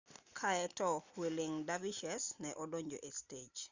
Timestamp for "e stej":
3.07-3.49